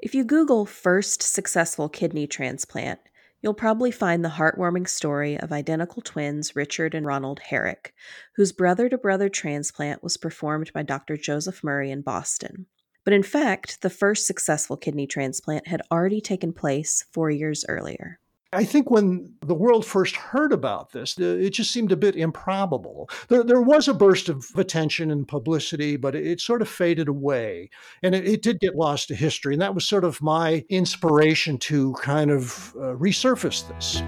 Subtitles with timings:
[0.00, 3.00] If you Google first successful kidney transplant,
[3.42, 7.94] you'll probably find the heartwarming story of identical twins Richard and Ronald Herrick,
[8.36, 11.16] whose brother to brother transplant was performed by Dr.
[11.16, 12.66] Joseph Murray in Boston.
[13.02, 18.20] But in fact, the first successful kidney transplant had already taken place four years earlier.
[18.54, 23.10] I think when the world first heard about this, it just seemed a bit improbable.
[23.28, 27.68] There, there was a burst of attention and publicity, but it, sort of faded away.
[28.02, 29.52] And it, it, did get lost to history.
[29.52, 34.02] And that was sort of my inspiration to kind of uh, resurface this.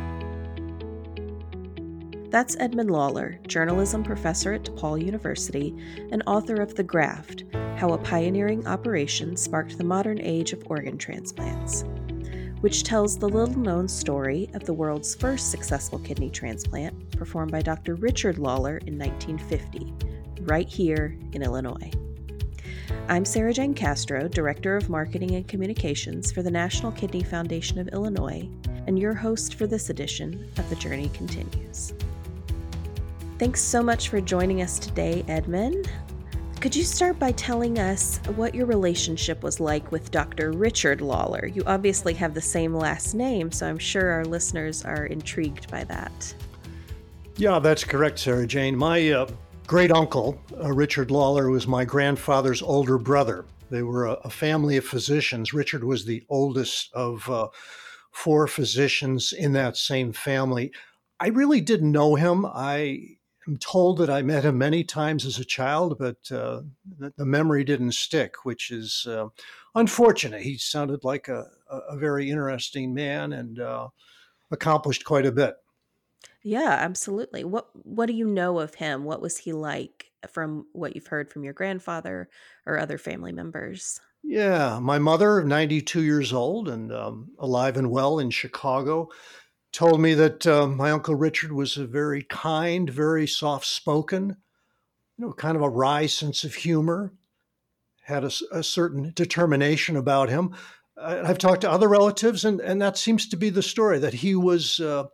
[2.31, 5.75] That's Edmund Lawler, journalism professor at DePaul University
[6.13, 7.45] and author of The Graft
[7.77, 11.85] How a Pioneering Operation Sparked the Modern Age of Organ Transplants
[12.61, 17.63] which tells the little known story of the world's first successful kidney transplant performed by
[17.63, 17.95] Dr.
[17.95, 19.93] Richard Lawler in 1950,
[20.43, 21.91] right here in Illinois.
[23.09, 27.89] I'm Sarah Jane Castro, Director of Marketing and Communications for the National Kidney Foundation of
[27.89, 28.49] Illinois,
[28.87, 31.95] and your host for this edition of The Journey Continues.
[33.39, 35.91] Thanks so much for joining us today, Edmund.
[36.61, 40.53] Could you start by telling us what your relationship was like with Dr.
[40.53, 41.47] Richard Lawler?
[41.47, 45.85] You obviously have the same last name, so I'm sure our listeners are intrigued by
[45.85, 46.35] that.
[47.37, 48.77] Yeah, that's correct, Sarah Jane.
[48.77, 49.31] My uh,
[49.67, 53.47] great uncle, uh, Richard Lawler, was my grandfather's older brother.
[53.71, 55.55] They were a, a family of physicians.
[55.55, 57.49] Richard was the oldest of uh,
[58.11, 60.73] four physicians in that same family.
[61.21, 62.45] I really didn't know him.
[62.45, 63.17] I
[63.51, 66.61] I'm told that I met him many times as a child, but uh,
[67.01, 69.27] the, the, memory didn't stick, which is uh,
[69.75, 70.43] unfortunate.
[70.43, 73.89] He sounded like a, a very interesting man and uh,
[74.53, 75.57] accomplished quite a bit.
[76.45, 77.43] Yeah, absolutely.
[77.43, 79.03] What What do you know of him?
[79.03, 82.29] What was he like from what you've heard from your grandfather
[82.67, 84.01] or other family members?
[84.23, 89.09] Yeah, my mother, 92 years old and um, alive and well in Chicago,
[89.73, 94.37] told me that uh, my uncle Richard was a very kind, very soft spoken,
[95.17, 97.13] you know, kind of a wry sense of humor,
[98.03, 100.55] had a, a certain determination about him.
[100.97, 104.15] Uh, I've talked to other relatives, and, and that seems to be the story that
[104.15, 105.05] he was uh,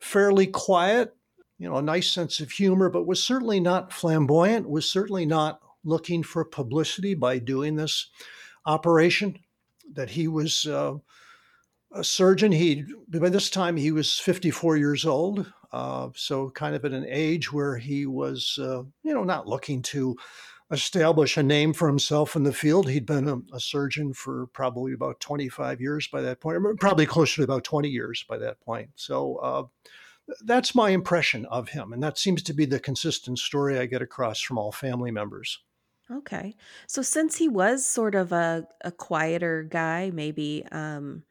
[0.00, 1.14] fairly quiet,
[1.58, 5.60] you know, a nice sense of humor, but was certainly not flamboyant, was certainly not
[5.84, 8.10] looking for publicity by doing this
[8.66, 9.38] operation,
[9.92, 10.94] that he was uh,
[11.96, 12.52] a surgeon.
[12.52, 17.06] He by this time he was 54 years old, uh, so kind of at an
[17.08, 20.16] age where he was, uh, you know, not looking to
[20.70, 22.88] establish a name for himself in the field.
[22.88, 27.36] He'd been a, a, surgeon for probably about 25 years by that point, probably closer
[27.36, 28.90] to about 20 years by that point.
[28.96, 29.64] So uh,
[30.44, 34.02] that's my impression of him, and that seems to be the consistent story I get
[34.02, 35.60] across from all family members.
[36.10, 36.54] Okay,
[36.86, 40.64] so since he was sort of a, a quieter guy, maybe.
[40.70, 41.24] Um,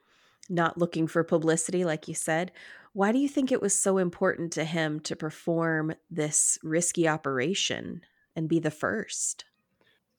[0.49, 2.51] not looking for publicity, like you said.
[2.93, 8.01] Why do you think it was so important to him to perform this risky operation
[8.35, 9.45] and be the first?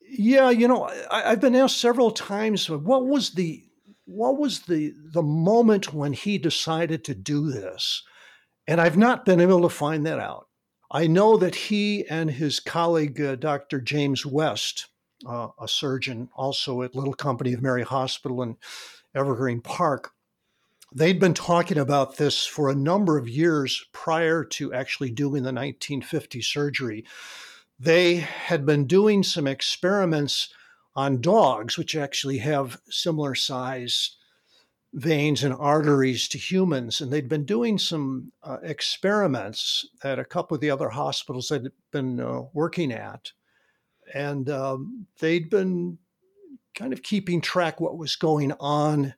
[0.08, 3.64] Yeah, you know, I, have been asked several times what was the
[4.04, 8.04] what was the the moment when he decided to do this,
[8.68, 10.48] and I've not been able to find that out.
[10.90, 13.80] I know that he and his colleague uh, Dr.
[13.80, 14.86] James West,
[15.26, 18.56] uh, a surgeon also at Little Company of Mary Hospital in
[19.14, 20.12] Evergreen Park,
[20.94, 25.52] they'd been talking about this for a number of years prior to actually doing the
[25.52, 27.04] 1950 surgery.
[27.78, 30.52] They had been doing some experiments
[30.94, 34.16] on dogs, which actually have similar size
[34.94, 37.00] veins and arteries to humans.
[37.00, 41.70] And they'd been doing some uh, experiments at a couple of the other hospitals they'd
[41.92, 43.32] been uh, working at.
[44.14, 45.98] And um, they'd been
[46.74, 49.14] kind of keeping track what was going on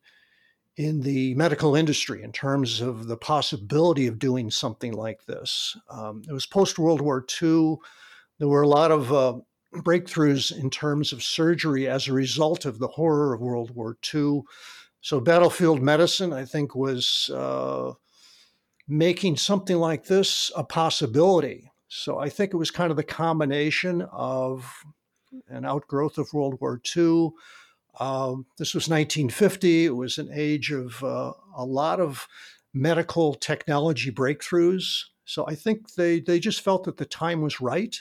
[0.79, 5.77] in the medical industry in terms of the possibility of doing something like this.
[5.91, 7.79] Um, it was post World War II.
[8.39, 9.39] There were a lot of uh,
[9.75, 14.43] breakthroughs in terms of surgery as a result of the horror of World War II.
[15.01, 17.95] So, battlefield medicine, I think, was uh,
[18.87, 21.73] making something like this a possibility.
[21.89, 24.73] So, I think it was kind of the combination of
[25.49, 27.31] an outgrowth of World War II
[27.99, 29.87] um, this was 1950.
[29.87, 32.29] It was an age of uh, a lot of
[32.73, 35.05] medical technology breakthroughs.
[35.25, 38.01] So I think they, they just felt that the time was right.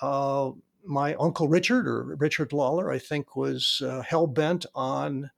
[0.00, 0.52] Uh,
[0.84, 5.30] my uncle Richard, or Richard Lawler, I think, was uh, hell bent on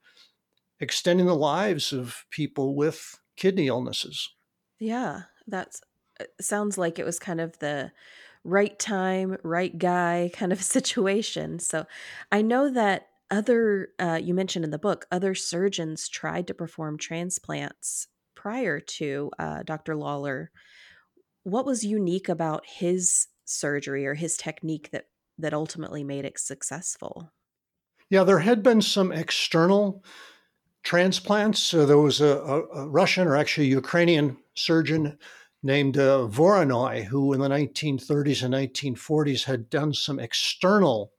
[0.81, 4.31] extending the lives of people with kidney illnesses.
[4.79, 5.81] Yeah, that
[6.21, 7.93] uh, sounds like it was kind of the
[8.45, 11.59] right time, right guy kind of situation.
[11.59, 11.87] So
[12.31, 16.99] I know that other, uh, you mentioned in the book, other surgeons tried to perform
[16.99, 19.97] transplants prior to uh, Dr.
[19.97, 20.51] Lawler.
[21.43, 25.07] What was unique about his surgery or his technique that
[25.39, 27.33] that ultimately made it successful?
[28.11, 30.03] Yeah, there had been some external
[30.83, 31.63] transplants.
[31.63, 35.19] So there was a, a, Russian or actually Ukrainian surgeon
[35.63, 41.13] named uh, Voronoi, who in the 1930s and 1940s had done some external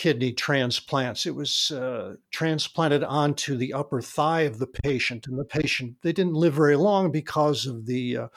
[0.00, 1.26] kidney transplants.
[1.26, 6.12] It was uh, transplanted onto the upper thigh of the patient, and the patient they
[6.12, 8.28] didn't live very long because of the uh,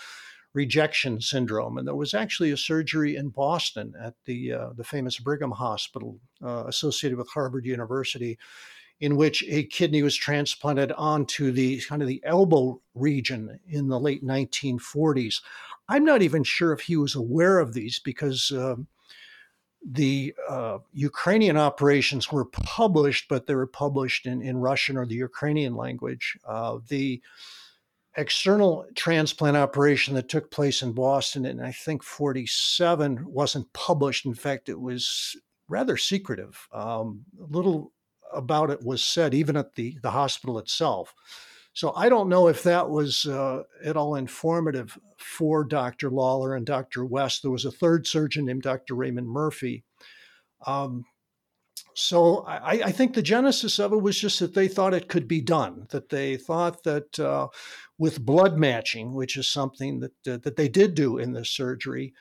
[0.54, 1.77] rejection syndrome.
[1.77, 6.19] And there was actually a surgery in Boston at the uh, the famous Brigham Hospital
[6.44, 8.38] uh, associated with Harvard University
[9.00, 14.00] in which a kidney was transplanted onto the kind of the elbow region in the
[14.00, 15.42] late 1940s.
[15.88, 18.88] I'm not even sure if he was aware of these because um,
[19.85, 25.15] the uh, Ukrainian operations were published, but they were published in, in Russian or the
[25.15, 26.38] Ukrainian language.
[26.45, 27.21] Uh, the
[28.15, 34.25] external transplant operation that took place in Boston in, I think, 47 wasn't published.
[34.25, 35.35] In fact, it was
[35.68, 36.68] rather secretive.
[36.71, 37.91] Um, little
[38.31, 41.13] about it was said, even at the, the hospital itself.
[41.73, 46.11] So I don't know if that was uh, at all informative for Dr.
[46.11, 47.03] Lawler and Dr.
[47.03, 47.41] West.
[47.41, 48.93] There was a third surgeon named Dr.
[48.93, 49.83] Raymond Murphy.
[50.65, 51.03] Um,
[51.95, 55.27] so I, I, think the genesis of it was just that they thought it could
[55.27, 55.85] be done.
[55.91, 57.49] That they thought that uh,
[57.97, 62.13] with blood matching, which is something that uh, that they did do in this surgery,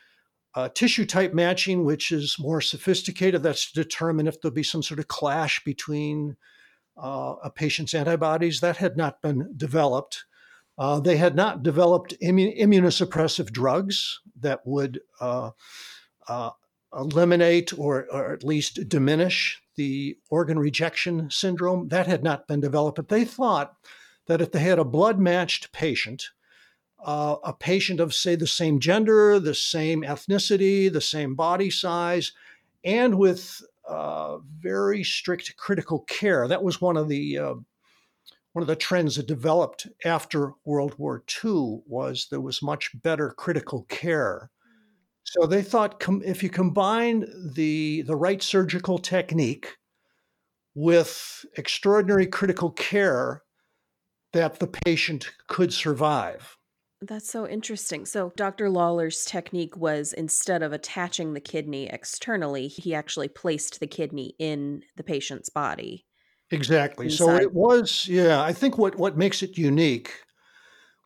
[0.55, 4.83] uh, tissue type matching, which is more sophisticated, that's to determine if there'll be some
[4.83, 6.35] sort of clash between
[6.97, 8.59] uh, a patient's antibodies.
[8.59, 10.25] That had not been developed.
[10.77, 15.51] Uh, they had not developed immun- immunosuppressive drugs that would uh,
[16.27, 16.49] uh,
[16.97, 21.89] eliminate or, or at least diminish the organ rejection syndrome.
[21.89, 22.95] That had not been developed.
[22.95, 23.75] But they thought
[24.27, 26.29] that if they had a blood matched patient,
[27.03, 32.31] uh, a patient of, say, the same gender, the same ethnicity, the same body size,
[32.83, 36.47] and with uh, very strict critical care.
[36.47, 37.55] That was one of the uh,
[38.53, 43.31] one of the trends that developed after World War II was there was much better
[43.31, 44.51] critical care.
[45.23, 47.25] So they thought com- if you combine
[47.55, 49.77] the the right surgical technique
[50.75, 53.43] with extraordinary critical care,
[54.33, 56.57] that the patient could survive.
[57.07, 58.05] That's so interesting.
[58.05, 58.69] So, Dr.
[58.69, 64.83] Lawler's technique was instead of attaching the kidney externally, he actually placed the kidney in
[64.95, 66.05] the patient's body.
[66.51, 67.07] Exactly.
[67.07, 67.25] Inside.
[67.25, 70.13] So it was, yeah, I think what, what makes it unique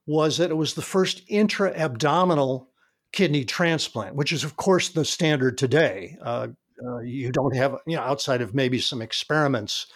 [0.05, 2.69] was that it was the first intra abdominal
[3.11, 6.17] kidney transplant, which is, of course, the standard today.
[6.21, 6.49] Uh,
[6.85, 9.87] uh, you don't have, you know, outside of maybe some experiments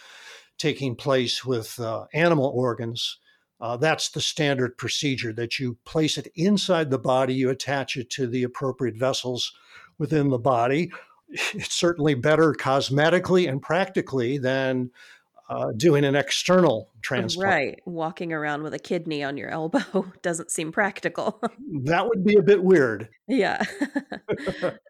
[0.58, 3.18] taking place with uh, animal organs
[3.62, 8.10] uh, that's the standard procedure that you place it inside the body, you attach it
[8.10, 9.52] to the appropriate vessels
[9.98, 10.90] within the body.
[11.54, 14.90] It's certainly better cosmetically and practically than
[15.48, 17.50] uh, doing an external transplant.
[17.50, 17.80] Right.
[17.86, 21.40] Walking around with a kidney on your elbow doesn't seem practical.
[21.84, 23.08] that would be a bit weird.
[23.28, 23.62] Yeah.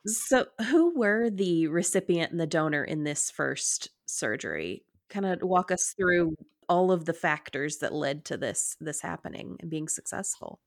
[0.05, 4.83] so, who were the recipient and the donor in this first surgery?
[5.09, 6.35] Kind of walk us through
[6.73, 10.59] all of the factors that led to this this happening and being successful.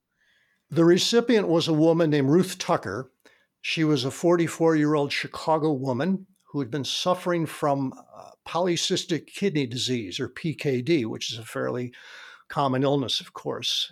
[0.70, 3.12] The recipient was a woman named Ruth Tucker.
[3.62, 9.26] She was a 44 year old Chicago woman who had been suffering from uh, polycystic
[9.26, 11.92] kidney disease, or PKD, which is a fairly
[12.50, 13.92] common illness, of course.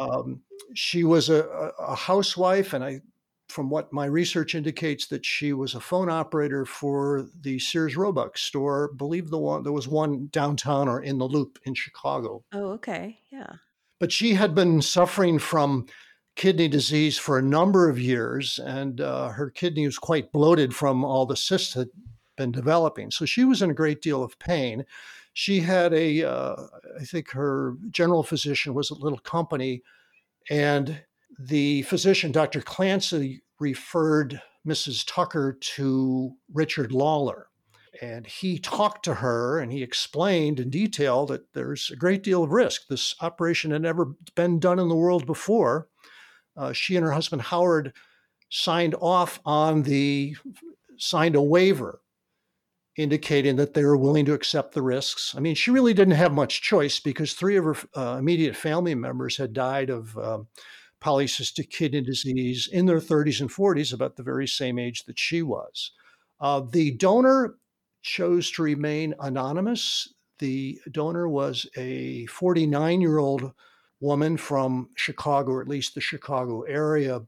[0.00, 0.40] Um,
[0.74, 1.44] she was a,
[1.78, 3.02] a, housewife, and I
[3.52, 8.38] from what my research indicates that she was a phone operator for the Sears Roebuck
[8.38, 8.92] store.
[8.96, 12.42] Believe the one there was one downtown or in the Loop in Chicago.
[12.52, 13.52] Oh, okay, yeah.
[14.00, 15.86] But she had been suffering from
[16.34, 21.04] kidney disease for a number of years, and uh, her kidney was quite bloated from
[21.04, 21.88] all the cysts that had
[22.36, 23.10] been developing.
[23.10, 24.84] So she was in a great deal of pain.
[25.34, 26.56] She had a, uh,
[27.00, 29.82] I think her general physician was a little company,
[30.50, 31.02] and
[31.38, 32.60] the physician, Dr.
[32.60, 35.04] Clancy, referred Mrs.
[35.06, 37.48] Tucker to Richard Lawler.
[38.00, 42.42] And he talked to her and he explained in detail that there's a great deal
[42.42, 42.88] of risk.
[42.88, 45.88] This operation had never been done in the world before.
[46.56, 47.92] Uh, she and her husband Howard
[48.50, 50.36] signed off on the,
[50.96, 52.00] signed a waiver
[52.96, 55.34] indicating that they were willing to accept the risks.
[55.36, 58.94] I mean, she really didn't have much choice because three of her uh, immediate family
[58.94, 60.48] members had died of um,
[61.02, 65.42] polycystic kidney disease in their 30s and 40s, about the very same age that she
[65.42, 65.92] was.
[66.40, 67.56] Uh, the donor
[68.02, 70.12] chose to remain anonymous.
[70.38, 73.52] The donor was a 49 year old
[74.00, 77.20] woman from Chicago, or at least the Chicago area.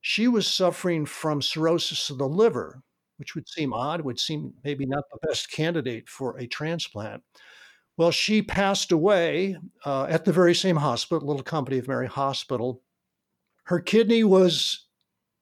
[0.00, 2.82] She was suffering from cirrhosis of the liver,
[3.16, 7.22] which would seem odd, would seem maybe not the best candidate for a transplant.
[7.96, 12.82] Well, she passed away uh, at the very same hospital, Little Company of Mary Hospital.
[13.68, 14.86] Her kidney was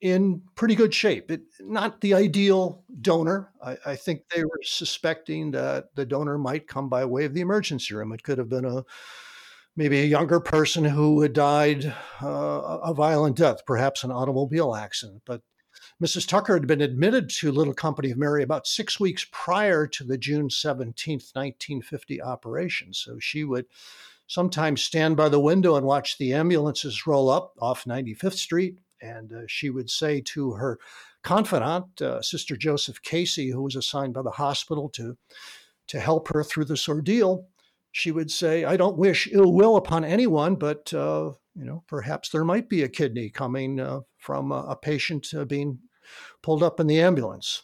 [0.01, 1.31] in pretty good shape.
[1.31, 3.53] It, not the ideal donor.
[3.63, 7.39] I, I, think they were suspecting that the donor might come by way of the
[7.39, 8.11] emergency room.
[8.11, 8.83] It could have been a
[9.77, 11.85] maybe a younger person who had died
[12.21, 15.21] uh, a violent death, perhaps an automobile accident.
[15.25, 15.41] But
[16.03, 16.27] Mrs.
[16.27, 20.17] Tucker had been admitted to Little Company of Mary about six weeks prior to the
[20.17, 22.93] June 17th, 1950 operation.
[22.93, 23.67] So she would
[24.27, 28.79] sometimes stand by the window and watch the ambulances roll up off 95th Street.
[29.01, 30.79] And uh, she would say to her
[31.23, 35.17] confidant, uh, Sister Joseph Casey, who was assigned by the hospital to,
[35.87, 37.47] to help her through this ordeal,
[37.91, 42.29] she would say, I don't wish ill will upon anyone, but uh, you know, perhaps
[42.29, 45.79] there might be a kidney coming uh, from a, a patient uh, being
[46.43, 47.63] pulled up in the ambulance.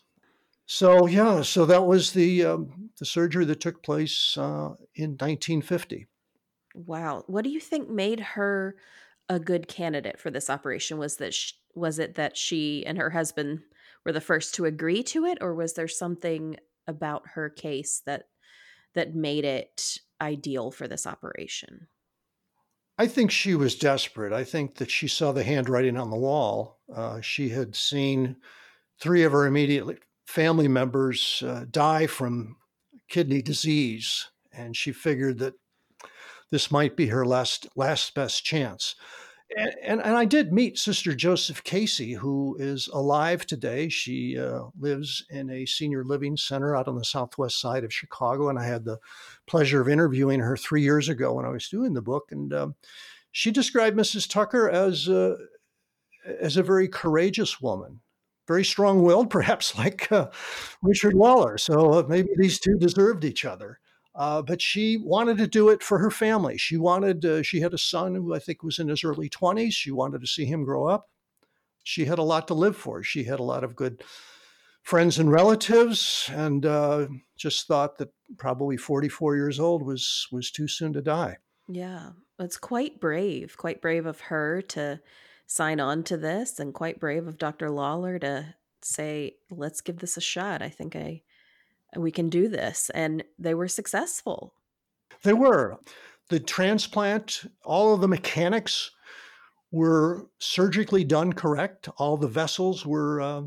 [0.65, 6.07] So yeah, so that was the um, the surgery that took place uh, in 1950.
[6.73, 8.75] Wow, what do you think made her
[9.29, 10.97] a good candidate for this operation?
[10.97, 13.61] Was that she, was it that she and her husband
[14.05, 18.23] were the first to agree to it, or was there something about her case that
[18.95, 21.87] that made it ideal for this operation?
[22.97, 24.33] I think she was desperate.
[24.33, 26.79] I think that she saw the handwriting on the wall.
[26.93, 28.35] Uh, she had seen
[28.99, 32.57] three of her immediate family members uh, die from
[33.09, 35.55] kidney disease, and she figured that
[36.53, 38.95] this might be her last last best chance
[39.55, 43.89] and, and, and I did meet Sister Joseph Casey, who is alive today.
[43.89, 48.49] She uh, lives in a senior living center out on the southwest side of Chicago,
[48.49, 48.99] and I had the
[49.45, 52.31] pleasure of interviewing her three years ago when I was doing the book.
[52.31, 52.75] And um,
[53.31, 54.29] she described Mrs.
[54.29, 55.35] Tucker as uh,
[56.39, 57.99] as a very courageous woman,
[58.47, 60.29] very strong-willed, perhaps like uh,
[60.81, 61.57] Richard Lawler.
[61.57, 63.79] So uh, maybe these two deserved each other.
[64.15, 66.57] Uh, but she wanted to do it for her family.
[66.57, 69.73] She wanted, uh, she had a son who I think was in his early 20s.
[69.73, 71.09] She wanted to see him grow up.
[71.83, 73.01] She had a lot to live for.
[73.03, 74.03] She had a lot of good
[74.83, 80.67] friends and relatives, and uh, just thought that probably 44 years old was was too
[80.67, 81.37] soon to die.
[81.67, 85.01] Yeah, it's quite brave, quite brave of her to
[85.47, 87.69] sign on to this, and quite brave of Dr.
[87.69, 91.23] Lawler to say, "Let's give this a shot." I think I
[91.97, 92.89] we can do this.
[92.93, 94.53] And they were successful.
[95.23, 95.77] They were.
[96.29, 98.91] The transplant, all of the mechanics
[99.71, 101.89] were surgically done correct.
[101.97, 103.41] All the vessels were uh,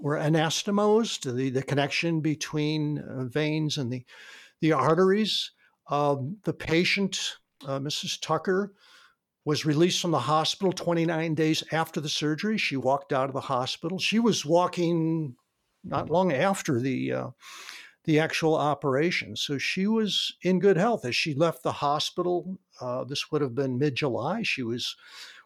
[0.00, 1.34] were anastomosed.
[1.34, 4.04] The the connection between uh, veins and the
[4.60, 5.52] the arteries.
[5.90, 8.20] Um, the patient, uh, Mrs.
[8.20, 8.74] Tucker,
[9.46, 12.58] was released from the hospital 29 days after the surgery.
[12.58, 13.98] She walked out of the hospital.
[13.98, 15.36] She was walking
[15.84, 17.28] not long after the uh,
[18.08, 19.36] the actual operation.
[19.36, 22.58] So she was in good health as she left the hospital.
[22.80, 24.42] Uh, this would have been mid July.
[24.42, 24.96] She was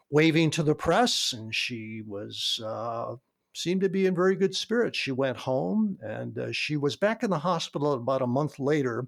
[0.09, 2.61] waving to the press and she was.
[2.65, 3.15] Uh,
[3.55, 4.97] seemed to be in very good spirits.
[4.97, 9.07] She went home and uh, she was back in the hospital about a month later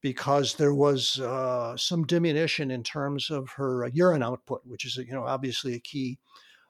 [0.00, 5.12] because there was uh, some diminution in terms of her urine output, which is you
[5.12, 6.18] know obviously a key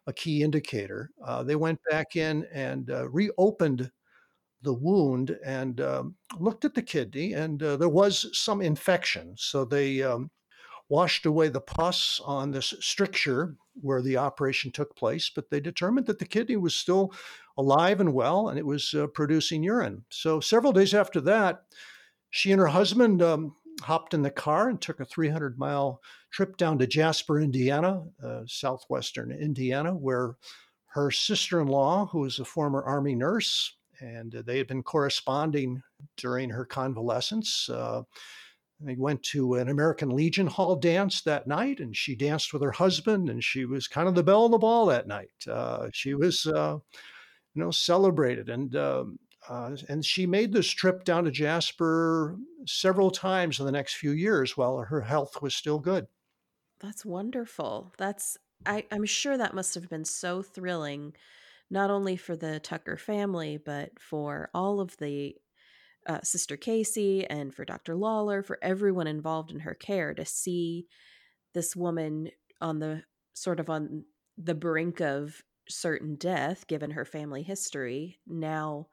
[0.06, 1.10] a key indicator.
[1.24, 3.90] Uh, they went back in and uh, reopened
[4.62, 9.34] the wound and um, looked at the kidney, and uh, there was some infection.
[9.36, 10.30] So they um,
[10.88, 16.06] washed away the pus on this stricture where the operation took place, but they determined
[16.06, 17.12] that the kidney was still
[17.56, 20.04] alive and well, and it was uh, producing urine.
[20.10, 21.64] So several days after that,
[22.30, 26.00] she and her husband um, hopped in the car and took a 300 mile
[26.30, 30.36] trip down to Jasper, Indiana, uh, southwestern Indiana, where
[30.92, 34.82] her sister in law, who was a former Army nurse, and uh, they had been
[34.82, 35.82] corresponding
[36.16, 37.68] during her convalescence.
[37.68, 38.02] Uh,
[38.80, 42.70] they went to an American Legion Hall dance that night, and she danced with her
[42.70, 45.32] husband, and she was kind of the belle of the ball that night.
[45.48, 46.78] Uh, she was, uh,
[47.54, 52.36] you know, celebrated, and um, uh, and she made this trip down to Jasper
[52.66, 56.06] several times in the next few years while her health was still good.
[56.80, 57.92] That's wonderful.
[57.98, 58.36] That's
[58.66, 61.14] I, I'm sure that must have been so thrilling
[61.70, 65.34] not only for the Tucker family, but for all of the
[66.06, 67.94] uh, Sister Casey and for Dr.
[67.94, 70.86] Lawler, for everyone involved in her care to see
[71.54, 73.02] this woman on the
[73.34, 74.04] sort of on
[74.36, 78.86] the brink of certain death, given her family history, now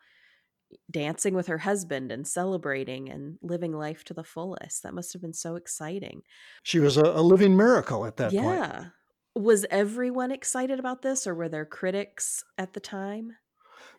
[0.91, 4.83] dancing with her husband and celebrating and living life to the fullest.
[4.83, 6.21] That must have been so exciting.
[6.63, 8.41] She was a, a living miracle at that yeah.
[8.41, 8.59] point.
[8.59, 8.85] Yeah.
[9.35, 13.33] Was everyone excited about this, or were there critics at the time?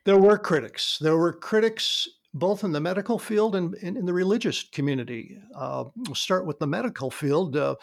[0.04, 0.98] There were critics.
[0.98, 5.38] There were critics both in the medical field and in, the religious community.
[5.54, 7.56] Uh, we'll start with the medical field.
[7.56, 7.76] Uh,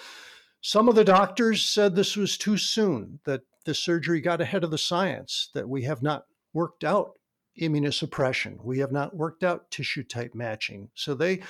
[0.62, 4.72] some of the doctors said this was too soon, that the surgery got ahead of
[4.72, 7.14] the science, that we have not worked out
[7.60, 8.64] immunosuppression.
[8.64, 10.90] We have not worked out tissue type matching.
[10.96, 11.42] So they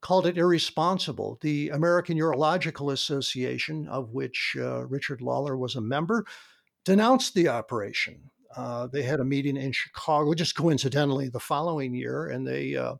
[0.00, 1.38] called it irresponsible.
[1.40, 6.24] The American Urological Association, of which uh, Richard Lawler was a member,
[6.84, 8.30] denounced the operation.
[8.56, 12.94] Uh, they had a meeting in Chicago, just coincidentally, the following year, and they uh,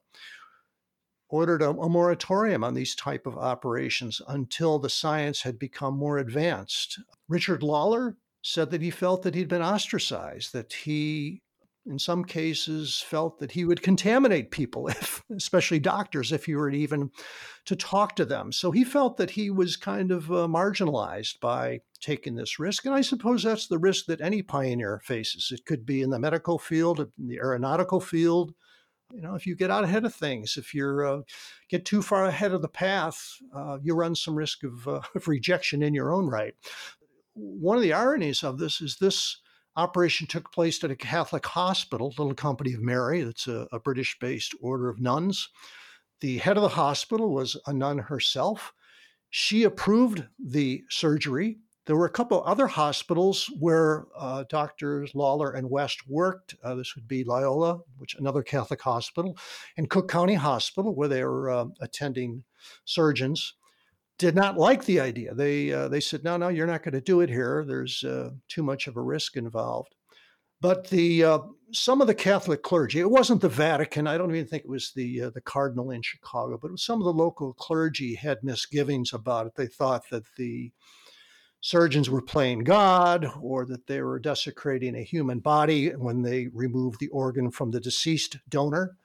[1.28, 6.19] ordered a, a, moratorium on these type of operations until the science had become more
[6.19, 7.00] advanced.
[7.28, 11.43] Richard Lawler said that he felt that he'd been ostracized, that he
[11.88, 16.71] in some cases felt that he would contaminate people if especially doctors if he were
[16.71, 17.11] even
[17.64, 18.52] to talk to them.
[18.52, 22.95] So he felt that he was kind of uh, marginalized by taking this risk and
[22.95, 25.50] i suppose that's the risk that any pioneer faces.
[25.52, 28.54] It could be in the medical field in the aeronautical field.
[29.12, 31.23] You know if you get out ahead of things if you uh,
[31.68, 33.18] get too far ahead of the path
[33.57, 36.54] uh, you run some risk of, uh, of rejection in your own right.
[37.35, 39.40] One of the ironies of this is this
[39.78, 43.23] Operation took place at a Catholic hospital, Little Company of Mary.
[43.23, 45.50] That's a, a British based order of nuns.
[46.20, 48.73] The head of the hospital was a nun herself.
[49.30, 51.58] She approved the surgery.
[51.87, 56.56] There were a couple other hospitals where uh, doctors Lawler and West worked.
[56.64, 59.38] Uh, this would be Loyola, which another Catholic hospital,
[59.76, 62.42] and Cook County Hospital, where they were uh, attending
[62.85, 63.54] surgeons
[64.18, 65.34] did not like the idea.
[65.34, 67.64] They uh, they said, "No, no, you're not going to do it here.
[67.66, 69.94] There's uh, too much of a risk involved."
[70.60, 71.38] But the uh,
[71.72, 74.06] some of the Catholic clergy, it wasn't the Vatican.
[74.06, 77.04] I don't even think it was the uh, the cardinal in Chicago, but some of
[77.04, 79.54] the local clergy had misgivings about it.
[79.56, 80.72] They thought that the
[81.60, 87.00] surgeons were playing God or that they were desecrating a human body when they removed
[87.00, 88.97] the organ from the deceased donor.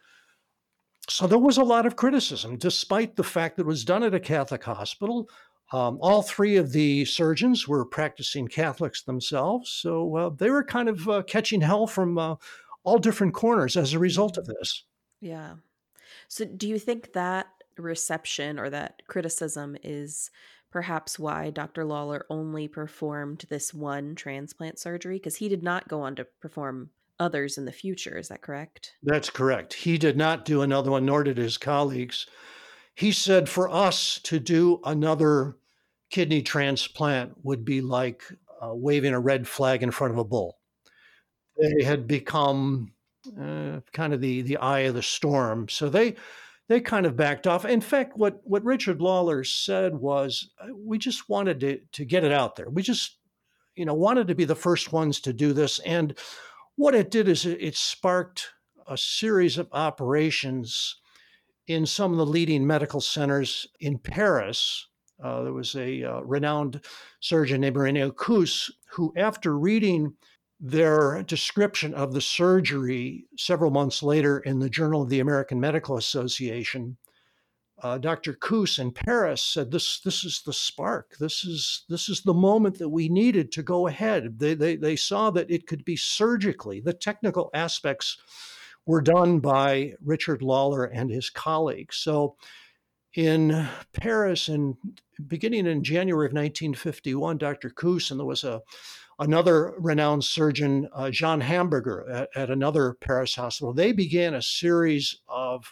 [1.10, 4.14] So there was a lot of criticism, despite the fact that it was done at
[4.14, 5.30] a Catholic hospital.
[5.72, 10.88] Um, all three of the surgeons were practicing Catholics themselves, so uh, they were kind
[10.88, 12.36] of uh, catching hell from uh,
[12.84, 14.84] all different corners as a result of this.
[15.20, 15.56] Yeah.
[16.28, 20.30] So, do you think that reception or that criticism is
[20.70, 21.86] perhaps why Dr.
[21.86, 25.16] Lawler only performed this one transplant surgery?
[25.16, 26.92] Because he did not go on to perform
[27.24, 28.18] others in the future.
[28.18, 28.94] Is that correct?
[29.02, 29.74] That's correct.
[29.74, 32.28] He did not do another one, nor did his colleagues.
[32.94, 35.56] He said for us to do another
[36.12, 38.22] kidney transplant would be like
[38.62, 40.60] uh, waving a red flag in front of a bull.
[41.58, 42.94] They had become
[43.40, 45.70] uh, kind of the, the eye of the storm.
[45.70, 46.16] So they
[46.70, 47.66] they kind of backed off.
[47.66, 52.24] In fact, what, what Richard Lawler said was, uh, we just wanted to, to get
[52.24, 52.70] it out there.
[52.70, 53.18] We just,
[53.76, 55.80] you know, wanted to be the first ones to do this.
[55.80, 56.18] And
[56.76, 58.50] what it did is it sparked
[58.88, 60.98] a series of operations
[61.68, 64.88] in some of the leading medical centers in Paris.
[65.24, 66.82] Uh, there was a uh, renowned
[67.22, 70.14] surgeon named Rene Küss who, after reading
[70.60, 75.98] their description of the surgery several months later in the Journal of the American Medical
[75.98, 76.98] Association,
[77.84, 78.34] uh, Dr.
[78.34, 81.18] Küss in Paris said, "This this is the spark.
[81.20, 84.96] This is this is the moment that we needed to go ahead." They they they
[84.96, 86.80] saw that it could be surgically.
[86.80, 88.18] The technical aspects
[88.86, 91.98] were done by Richard Lawler and his colleagues.
[91.98, 92.38] So,
[93.16, 94.78] in Paris, in
[95.28, 97.70] beginning in January of 1951, Dr.
[97.70, 98.62] Küss and there was a
[99.20, 103.74] another renowned surgeon, uh, Jean Hamburger, at, at another Paris hospital.
[103.74, 105.72] They began a series of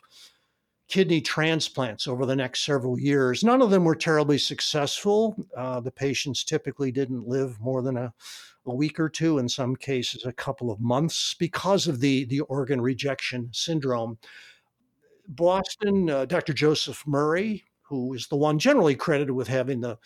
[0.92, 3.44] kidney transplants over the next several years.
[3.44, 5.36] None of them were terribly successful.
[5.56, 8.14] Uh, the patients typically didn't live more than a,
[8.66, 12.42] a, week or two, in some cases, a couple of months, because of the, the
[12.42, 14.18] organ rejection syndrome.
[15.30, 16.52] Boston, uh, Dr.
[16.52, 19.98] Joseph Murray, who is the one generally credited with having the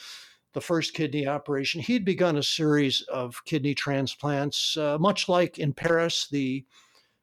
[0.54, 4.78] the first kidney operation, he'd begun a series of kidney transplants.
[4.78, 6.66] Uh, much like in Paris, the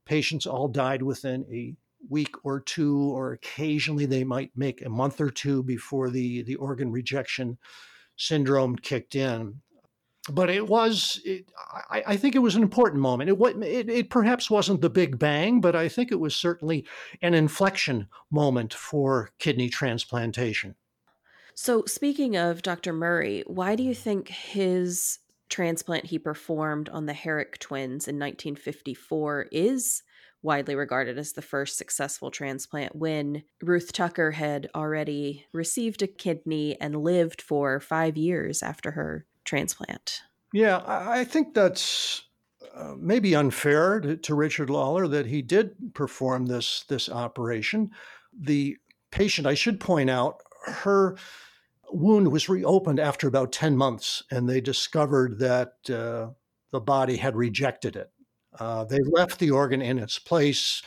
[0.05, 1.75] patients all died within a
[2.09, 6.57] week or two, or occasionally they might make a month or two before the, the
[6.57, 7.59] organ rejection
[8.17, 9.61] syndrome kicked in.
[10.31, 11.47] But it was, it,
[11.91, 13.29] I, I, think it was an important moment.
[13.29, 16.87] It, it, it perhaps wasn't the big bang, but I think it was certainly
[17.23, 20.77] an inflection moment for kidney transplantation.
[21.55, 22.93] So, speaking of Dr.
[22.93, 29.49] Murray, why do you think his transplant he performed on the Herrick twins in 1954
[29.53, 30.03] is
[30.43, 36.77] widely regarded as the first successful transplant when Ruth Tucker had already received a kidney
[36.81, 40.23] and lived for five years after her transplant.
[40.53, 42.23] Yeah, I think that's
[42.75, 47.91] uh, maybe unfair to, to, Richard Lawler that he did perform this this operation.
[48.39, 48.77] The
[49.11, 51.17] patient, I should point out, her
[51.91, 56.31] wound was reopened after about ten months, and they discovered that uh,
[56.71, 58.11] the body had rejected it.
[58.59, 60.83] Uh, they left the organ in its place,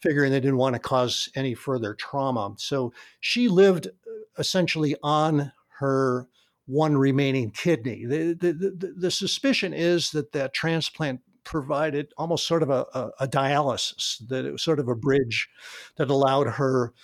[0.00, 2.54] figuring they didn't want to cause any further trauma.
[2.58, 3.90] So she lived uh,
[4.38, 6.28] essentially on her
[6.66, 8.06] one remaining kidney.
[8.06, 13.10] The, the, the, the suspicion is that that transplant provided almost sort of a, a,
[13.20, 15.48] a, dialysis, that it was sort of a bridge
[15.96, 16.94] that allowed her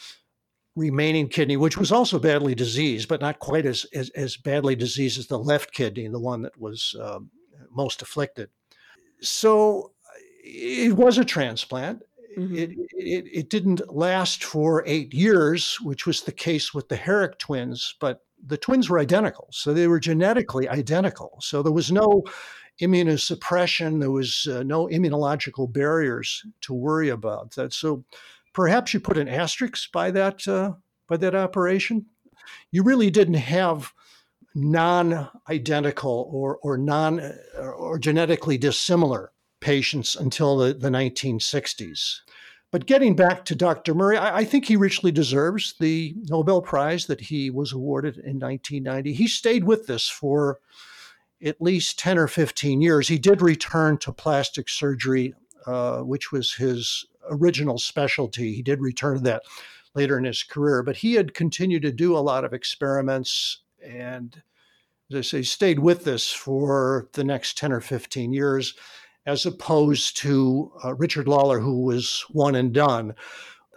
[0.77, 5.19] remaining kidney, which was also badly diseased, but not quite as, as, as badly diseased
[5.19, 7.31] as the left kidney, the one that was um,
[7.71, 8.49] most afflicted,
[9.23, 9.93] so
[10.45, 12.03] it was a transplant.
[12.37, 12.57] Mm-hmm.
[12.57, 17.39] It, it, it didn't last for eight years, which was the case with the Herrick
[17.39, 19.49] twins, but the twins were identical.
[19.51, 21.39] So they were genetically identical.
[21.41, 22.25] So there was no
[22.81, 27.73] immunosuppression, there was uh, no immunological barriers to worry about that.
[27.73, 28.05] So
[28.53, 30.73] perhaps you put an asterisk by that uh,
[31.09, 32.07] by that operation.
[32.71, 33.93] You really didn't have
[34.55, 37.21] non-identical or or non
[37.59, 42.21] or genetically dissimilar patients until the, the 1960s.
[42.73, 43.95] But getting back to Dr.
[43.95, 48.39] Murray, I, I, think he richly deserves the Nobel Prize that he was awarded in
[48.39, 49.13] 1990.
[49.13, 50.61] He stayed with this for
[51.43, 53.09] at least 10 or 15 years.
[53.09, 55.35] He did return to plastic surgery,
[55.67, 58.55] uh, which was his original specialty.
[58.55, 59.43] He did return to that
[59.95, 64.43] later in his career, but he had continued to do a lot of experiments and
[65.11, 68.75] as I say, stayed with this for the next 10 or 15 years,
[69.27, 73.15] as opposed to uh, Richard Lawler, who was one and done.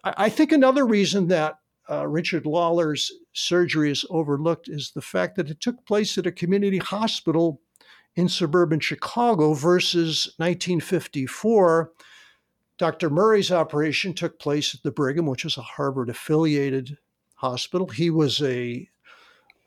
[0.03, 5.35] I, I think another reason that uh, Richard Lawler's surgery is overlooked is the fact
[5.35, 7.59] that it took place at a community hospital
[8.15, 11.91] in suburban Chicago versus 1954.
[12.77, 13.09] Dr.
[13.09, 16.97] Murray's operation took place at the Brigham, which is a Harvard affiliated
[17.35, 17.87] hospital.
[17.87, 18.87] He was a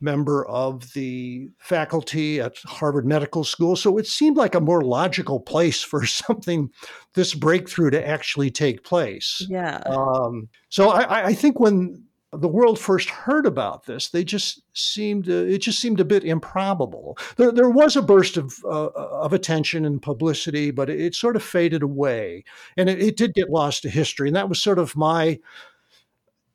[0.01, 3.77] member of the faculty at Harvard Medical School.
[3.77, 6.71] So it seemed like a more logical place for something,
[7.15, 9.47] this breakthrough to actually take place.
[9.49, 9.79] Yeah.
[9.87, 15.29] Um, so I, I, think when the world first heard about this, they just seemed,
[15.29, 17.17] uh, it just seemed a bit improbable.
[17.37, 21.37] There, there was a burst of, uh, of attention and publicity, but it, it, sort
[21.37, 22.45] of faded away.
[22.77, 24.29] And it, it did get lost to history.
[24.29, 25.39] And that was sort of my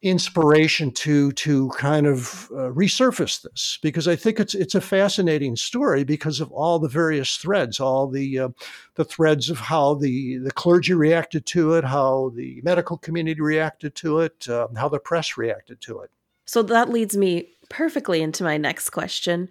[0.01, 5.55] inspiration to to kind of uh, resurface this because I think it's it's a fascinating
[5.55, 8.49] story because of all the various threads, all the uh,
[8.95, 13.95] the threads of how the the clergy reacted to it, how the medical community reacted
[13.95, 16.09] to it, uh, how the press reacted to it.
[16.45, 19.49] So that leads me perfectly into my next question.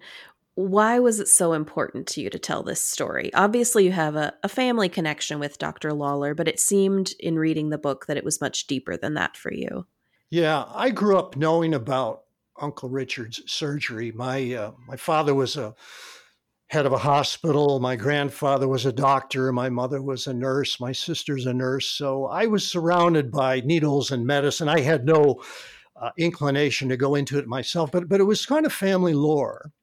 [0.55, 3.33] Why was it so important to you to tell this story?
[3.33, 5.93] Obviously, you have a, a family connection with Dr.
[5.93, 9.37] Lawler, but it seemed in reading the book that it was much deeper than that
[9.37, 9.85] for you.
[10.31, 12.23] Yeah, I grew up knowing about
[12.59, 14.13] Uncle Richard's surgery.
[14.13, 15.75] My uh, my father was a
[16.67, 17.81] head of a hospital.
[17.81, 19.51] My grandfather was a doctor.
[19.51, 20.79] My mother was a nurse.
[20.79, 21.85] My sister's a nurse.
[21.87, 24.69] So I was surrounded by needles and medicine.
[24.69, 25.43] I had no
[25.97, 29.73] uh, inclination to go into it myself, but but it was kind of family lore.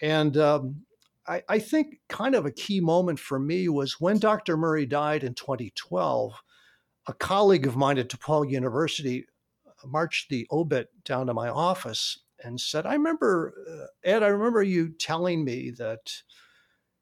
[0.00, 0.84] And um,
[1.26, 4.56] I, I think kind of a key moment for me was when Dr.
[4.56, 6.32] Murray died in 2012.
[7.08, 9.26] A colleague of mine at DePaul University
[9.86, 14.62] marched the obit down to my office and said, I remember, uh, Ed, I remember
[14.62, 16.12] you telling me that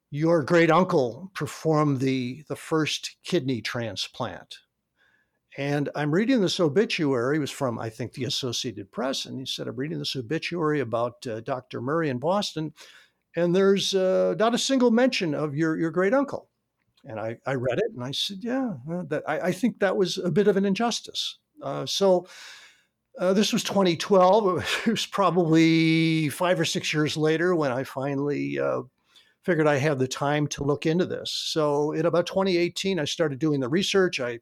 [0.09, 4.59] your great uncle performed the, the first kidney transplant.
[5.57, 7.37] And I'm reading this obituary.
[7.37, 9.25] It was from, I think, the Associated Press.
[9.25, 11.81] And he said, I'm reading this obituary about uh, Dr.
[11.81, 12.73] Murray in Boston.
[13.35, 16.49] And there's uh, not a single mention of your, your great uncle.
[17.05, 19.97] And I, I read it and I said, yeah, uh, that, I, I, think that
[19.97, 21.37] was a bit of an injustice.
[21.61, 22.27] Uh, so
[23.19, 24.81] uh, this was 2012.
[24.87, 28.81] It was probably five or six years later when I finally uh,
[29.43, 31.31] figured I had the time to look into this.
[31.31, 34.19] So in about 2018, I started doing the research.
[34.19, 34.39] I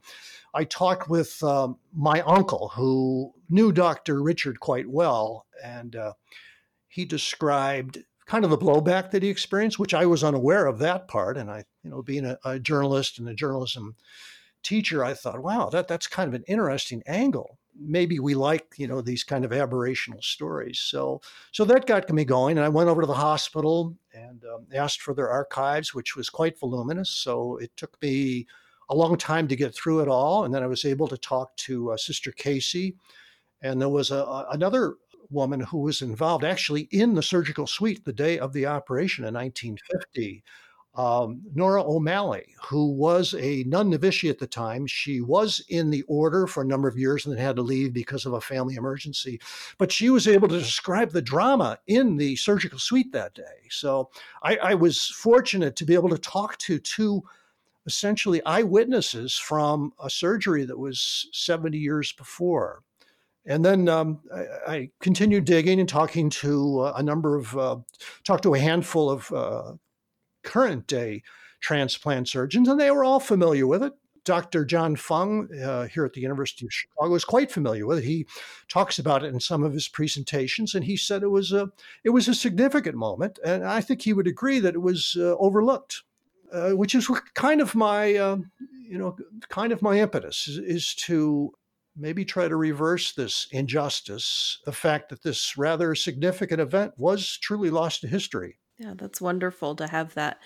[0.53, 4.21] I talked with um, my uncle who knew Dr.
[4.21, 6.13] Richard quite well, and uh,
[6.89, 11.07] he described kind of the blowback that he experienced, which I was unaware of that
[11.07, 11.38] part.
[11.38, 13.95] And I, you know, being a, a journalist and a journalism
[14.62, 18.88] teacher, I thought, wow, that that's kind of an interesting angle maybe we like you
[18.88, 22.89] know these kind of aberrational stories so so that got me going and i went
[22.89, 27.57] over to the hospital and um, asked for their archives which was quite voluminous so
[27.57, 28.45] it took me
[28.91, 30.43] a long time to get through it all.
[30.43, 32.95] And then I was able to talk to uh, Sister Casey.
[33.62, 34.95] And there was a, a, another
[35.29, 39.34] woman who was involved actually in the surgical suite the day of the operation in
[39.34, 40.43] 1950
[40.95, 44.86] um, Nora O'Malley, who was a nun novitiate at the time.
[44.86, 47.93] She was in the order for a number of years and then had to leave
[47.93, 49.39] because of a family emergency.
[49.77, 53.69] But she was able to describe the drama in the surgical suite that day.
[53.69, 54.10] So
[54.43, 57.23] I, I was fortunate to be able to talk to two
[57.86, 62.84] essentially eyewitnesses from a surgery that was 70 years before.
[63.45, 67.77] And then um, I, I, continued digging and talking to uh, a number of, uh,
[68.23, 69.71] talked to a handful of uh,
[70.43, 71.23] current day
[71.62, 73.93] transplant surgeons, and they were all familiar with it.
[74.23, 74.65] Dr.
[74.65, 78.04] John Fung uh, here at the University of Chicago is quite familiar with it.
[78.04, 78.27] He
[78.67, 81.71] talks about it in some of his presentations, and he said it was a
[82.04, 85.36] it was a significant moment, and I think he would agree that it was uh,
[85.38, 86.04] overlooked,
[86.51, 88.38] uh, which is kind of my uh,
[88.88, 89.17] you know
[89.49, 91.51] kind of my impetus is, is to
[91.95, 97.69] maybe try to reverse this injustice, the fact that this rather significant event was truly
[97.69, 98.58] lost to history.
[98.81, 100.39] Yeah, that's wonderful to have that.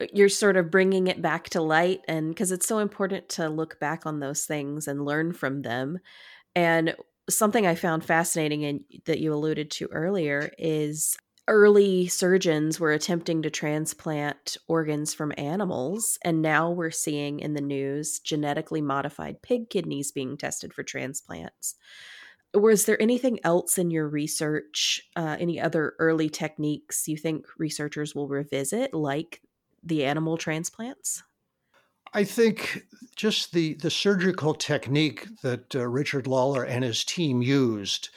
[0.00, 3.48] Uh, you're sort of bringing it back to light, and because it's so important to
[3.48, 5.98] look back on those things and learn from them.
[6.56, 6.96] And
[7.30, 11.16] something I found fascinating and that you alluded to earlier is
[11.48, 17.62] early surgeons were attempting to transplant organs from animals and now we're seeing in the
[17.62, 21.74] news genetically modified pig kidneys being tested for transplants
[22.58, 28.14] was there anything else in your research, uh, any other early techniques you think researchers
[28.14, 29.40] will revisit, like
[29.82, 31.22] the animal transplants?
[32.12, 38.10] I think just the, the surgical technique that uh, Richard Lawler and his team used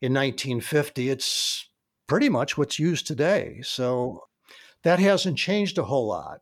[0.00, 1.68] in 1950, it's
[2.06, 3.60] pretty much what's used today.
[3.62, 4.24] So
[4.82, 6.40] that hasn't changed a whole lot.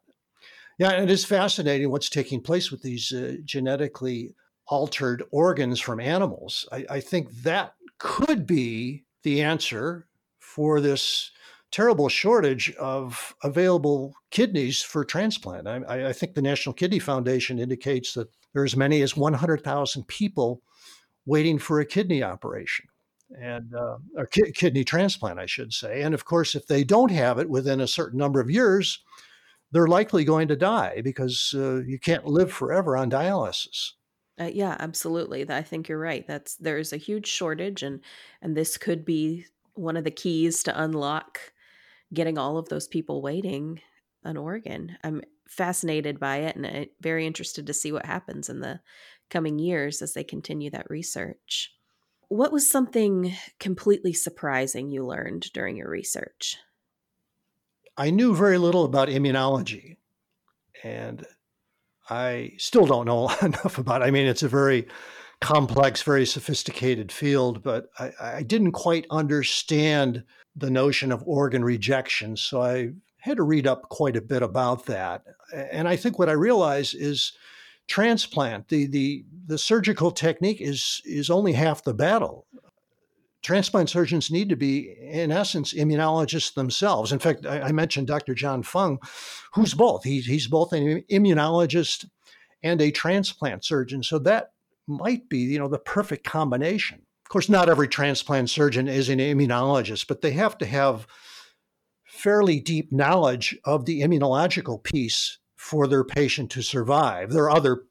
[0.79, 4.35] Yeah, it is fascinating what's taking place with these uh, genetically
[4.67, 6.69] altered organs from animals.
[6.73, 10.07] I, I think that could be the answer
[10.39, 11.31] for this
[11.71, 15.67] terrible shortage of available kidneys for transplant.
[15.67, 20.07] I, I, think the National Kidney Foundation indicates that there are as many as 100,000
[20.07, 20.63] people
[21.27, 22.87] waiting for a kidney operation
[23.41, 26.03] and uh, a ki- kidney transplant, I should say.
[26.03, 29.01] And of course, if they don't have it within a certain number of years,
[29.73, 33.95] they're likely going to die because uh, you can't live forever on dialysis.
[34.41, 35.49] Uh, yeah, absolutely.
[35.49, 36.27] I think you're right.
[36.27, 38.01] That's there's a huge shortage, and
[38.43, 41.53] and this could be one of the keys to unlock
[42.15, 43.83] getting all of those people waiting
[44.25, 44.99] an organ.
[45.05, 48.81] I'm fascinated by it, and uh, very interested to see what happens in the
[49.31, 51.73] coming years as they continue that research.
[52.29, 56.59] What was something completely surprising you learned during your research?
[57.97, 59.97] I knew very little about immunology,
[60.85, 61.27] and
[62.11, 64.03] I still don't know enough about.
[64.03, 64.07] It.
[64.07, 64.87] I mean, it's a very
[65.41, 70.25] complex, very sophisticated field, but I, I didn't quite understand
[70.57, 72.37] the notion of organ rejection.
[72.37, 75.25] So I had to read up quite a bit about that.
[75.53, 77.33] And I think what I realize is
[77.89, 82.47] transplant, the the the surgical technique is is only half the battle
[83.45, 87.13] transplant surgeons need to be, in essence, immunologists themselves.
[87.13, 88.35] In fact, I, I mentioned Dr.
[88.35, 88.99] John Fung,
[89.53, 90.03] who's both.
[90.03, 92.07] He, he's both an immunologist
[92.63, 94.03] and a transplant surgeon.
[94.03, 94.53] So that
[94.89, 97.03] might be, you know, the perfect combination.
[97.25, 101.07] Of course, not every transplant surgeon is an immunologist, but they have to have
[102.05, 107.31] fairly deep knowledge of the immunological piece for their patient to survive.
[107.31, 107.85] There are other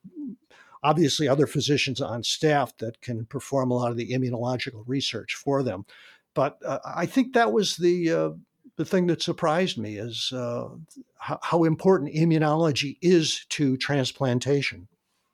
[0.83, 5.63] obviously other physicians on staff that can perform a lot of the immunological research for
[5.63, 5.85] them.
[6.33, 8.29] But uh, I think that was the uh,
[8.75, 10.69] the thing that surprised me is uh,
[11.17, 14.87] how, how important immunology is to transplantation.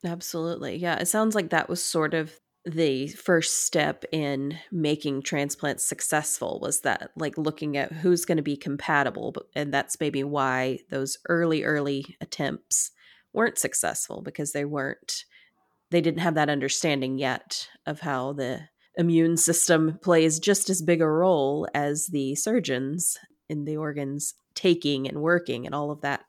[0.04, 0.98] Absolutely, yeah.
[0.98, 6.82] It sounds like that was sort of the first step in making transplants successful was
[6.82, 11.64] that like looking at who's going to be compatible and that's maybe why those early
[11.64, 12.90] early attempts
[13.32, 15.24] weren't successful because they weren't
[15.90, 18.60] they didn't have that understanding yet of how the
[18.96, 25.08] immune system plays just as big a role as the surgeons in the organs taking
[25.08, 26.24] and working and all of that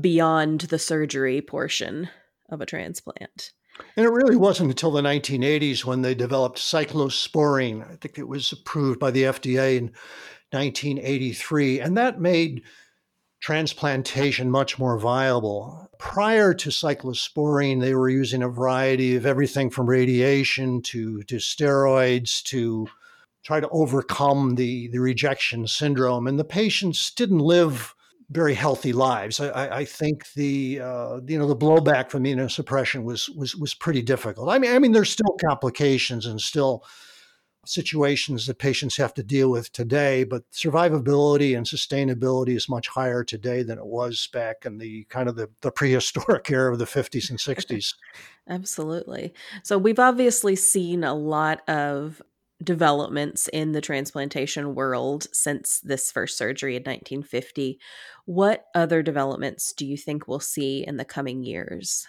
[0.00, 2.08] beyond the surgery portion
[2.48, 3.52] of a transplant.
[3.96, 7.82] And it really wasn't until the 1980s when they developed cyclosporine.
[7.90, 9.92] I think it was approved by the FDA in
[10.50, 11.80] 1983.
[11.80, 12.62] And that made
[13.42, 15.90] transplantation much more viable.
[15.98, 22.42] Prior to cyclosporine, they were using a variety of everything from radiation to, to steroids
[22.44, 22.86] to
[23.44, 26.28] try to overcome the, the rejection syndrome.
[26.28, 27.94] And the patients didn't live
[28.30, 29.40] very healthy lives.
[29.40, 34.00] I, I think the uh, you know the blowback from immunosuppression was was was pretty
[34.00, 34.48] difficult.
[34.48, 36.82] I mean, I mean, there's still complications and still
[37.64, 43.22] situations that patients have to deal with today, but survivability and sustainability is much higher
[43.22, 46.84] today than it was back in the kind of the, the prehistoric era of the
[46.84, 47.94] 50s and 60s.
[48.48, 49.32] Absolutely.
[49.62, 52.20] So we've obviously seen a lot of
[52.62, 57.78] developments in the transplantation world since this first surgery in 1950.
[58.24, 62.06] What other developments do you think we'll see in the coming years?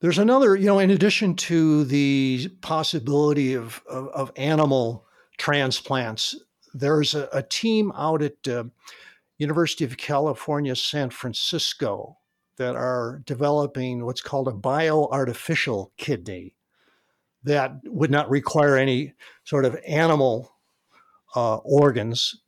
[0.00, 5.06] There's another, you know, in addition to the possibility of, of, of animal
[5.38, 6.34] transplants,
[6.74, 8.64] there's a, a team out at uh,
[9.38, 12.18] University of California, San Francisco
[12.56, 16.54] that are developing what's called a bioartificial kidney
[17.44, 20.52] that would not require any sort of animal
[21.34, 22.42] uh, organs.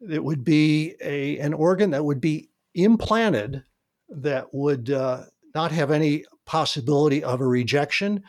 [0.00, 3.62] It would be a, an organ that would be implanted
[4.08, 8.24] that would uh, not have any possibility of a rejection.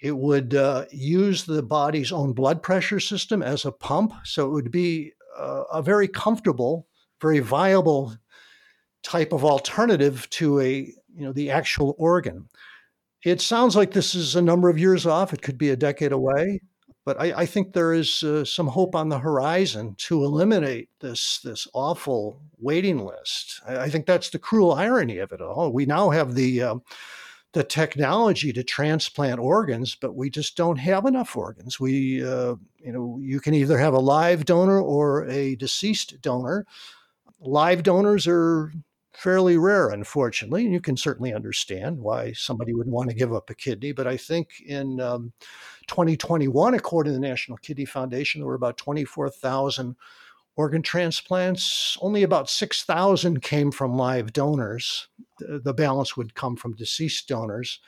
[0.00, 4.14] It would uh, use the body's own blood pressure system as a pump.
[4.24, 6.86] So it would be uh, a very comfortable,
[7.20, 8.16] very viable
[9.02, 12.48] type of alternative to a you know the actual organ.
[13.22, 15.34] It sounds like this is a number of years off.
[15.34, 16.60] It could be a decade away,
[17.04, 21.40] but I, I think there is uh, some hope on the horizon to eliminate this
[21.44, 23.60] this awful waiting list.
[23.68, 25.70] I, I, think that's the cruel irony of it all.
[25.70, 26.76] We now have the uh,
[27.52, 31.80] the technology to transplant organs, but we just don't have enough organs.
[31.80, 36.66] We, uh, you know, you can either have a live donor or a deceased donor.
[37.40, 38.72] Live donors are
[39.12, 43.50] fairly rare, unfortunately, and you can certainly understand why somebody would want to give up
[43.50, 43.92] a kidney.
[43.92, 45.32] But I think in um,
[45.88, 49.96] 2021, according to the National Kidney Foundation, there were about 24,000
[50.58, 55.06] organ transplants, only about 6,000 came from live donors.
[55.38, 57.78] The, balance would come from deceased donors.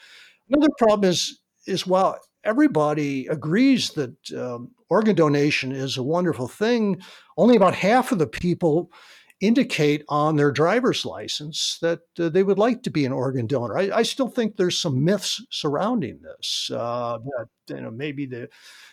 [0.48, 7.02] Another problem is, is while everybody agrees that um, organ donation is a wonderful thing,
[7.36, 8.92] only about half of the people
[9.40, 13.78] indicate on their driver's license that uh, they would like to be an organ donor.
[13.78, 16.70] I, I, still think there's some myths surrounding this.
[16.70, 18.48] Uh, that you know maybe the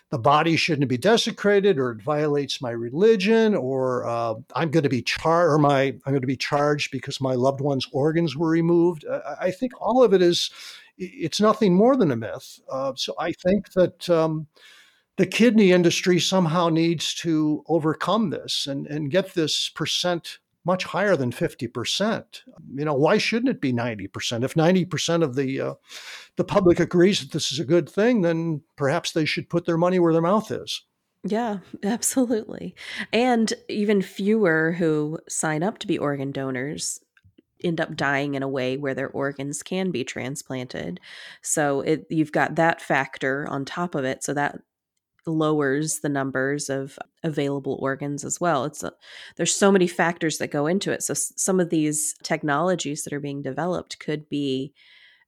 [0.10, 4.90] the body shouldn't be desecrated or it violates my religion or uh, i'm going to
[4.90, 8.50] be charged or my i'm going to be charged because my loved one's organs were
[8.50, 10.50] removed i, I think all of it is
[10.98, 14.48] it's nothing more than a myth uh, so i think that um,
[15.18, 21.16] the kidney industry somehow needs to overcome this and, and get this percent much higher
[21.16, 22.24] than 50%.
[22.76, 24.44] You know, why shouldn't it be 90%?
[24.44, 25.74] If 90% of the uh,
[26.36, 29.78] the public agrees that this is a good thing, then perhaps they should put their
[29.78, 30.84] money where their mouth is.
[31.24, 32.76] Yeah, absolutely.
[33.12, 37.00] And even fewer who sign up to be organ donors
[37.64, 41.00] end up dying in a way where their organs can be transplanted.
[41.42, 44.24] So it, you've got that factor on top of it.
[44.24, 44.60] So that
[45.28, 48.66] lowers the numbers of available organs as well.
[48.66, 48.94] It's a,
[49.36, 51.04] there's so many factors that go into it.
[51.04, 54.74] So some of these technologies that are being developed could be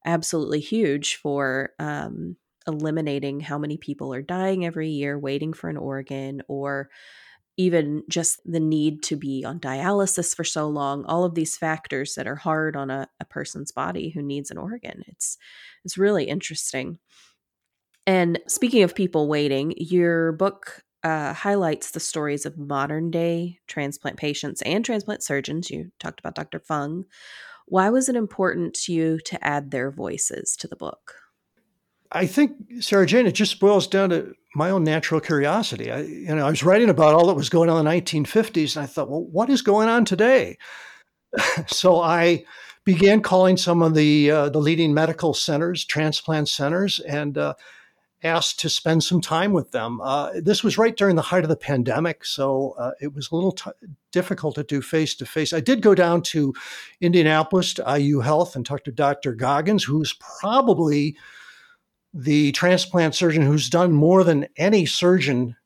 [0.04, 2.36] absolutely huge for um,
[2.66, 6.90] eliminating how many people are dying every year waiting for an organ or
[7.56, 12.14] even just the need to be on dialysis for so long all of these factors
[12.14, 15.36] that are hard on a, a person's body who needs an organ it's
[15.84, 16.98] it's really interesting
[18.10, 24.16] and speaking of people waiting, your book uh, highlights the stories of modern day transplant
[24.16, 25.70] patients and transplant surgeons.
[25.70, 26.58] You talked about Dr.
[26.58, 27.04] Fung.
[27.68, 31.14] Why was it important to you to add their voices to the book?
[32.10, 35.92] I think, Sarah Jane, it just boils down to my own natural curiosity.
[35.92, 38.74] I, you know, I was writing about all that was going on in the 1950s,
[38.74, 40.58] and I thought, well, what is going on today?
[41.68, 42.42] so I
[42.82, 47.54] began calling some of the uh, the leading medical centers, transplant centers, and uh,
[48.22, 50.00] asked to spend some time with them.
[50.00, 53.34] Uh, this was right during the height of the pandemic, so uh, it was a
[53.34, 53.70] little t-
[54.12, 55.52] difficult to do face to face.
[55.52, 56.54] I did go down to
[57.00, 59.32] Indianapolis to IU Health and talk to Dr.
[59.34, 61.16] Goggins, who's probably
[62.12, 65.56] the transplant surgeon who's done more than any surgeon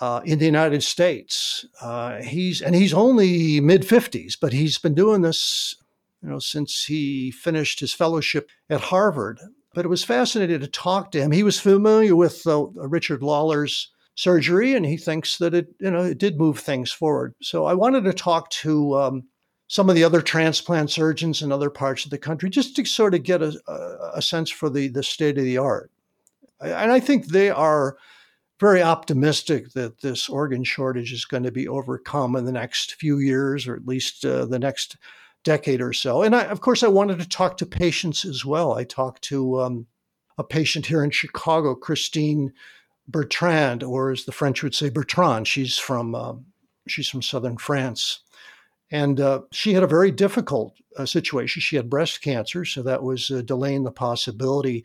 [0.00, 1.64] uh, in the United States.
[1.80, 5.76] Uh, he's and he's only mid fifties, but he's been doing this,
[6.22, 9.40] you know, since he finished his fellowship at Harvard
[9.74, 11.32] but it was fascinating to talk to him.
[11.32, 16.04] He was familiar with uh, Richard Lawler's surgery, and he thinks that it, you know,
[16.04, 17.34] it did move things forward.
[17.40, 19.24] So I wanted to talk to um,
[19.68, 23.14] some of the other transplant surgeons in other parts of the country, just to sort
[23.14, 23.58] of get a,
[24.14, 25.90] a sense for the the state of the art.
[26.60, 27.96] And I think they are
[28.60, 33.18] very optimistic that this organ shortage is going to be overcome in the next few
[33.18, 34.96] years, or at least uh, the next
[35.44, 36.22] decade or so.
[36.22, 38.74] And I, of course, I wanted to talk to patients as well.
[38.74, 39.86] I talked to um,
[40.38, 42.52] a patient here in Chicago, Christine
[43.08, 45.48] Bertrand, or as the French would say, Bertrand.
[45.48, 46.34] She's from uh,
[46.86, 48.20] she's from southern France,
[48.90, 51.60] and uh, she had a very difficult uh, situation.
[51.60, 54.84] She had breast cancer, so that was uh, delaying the possibility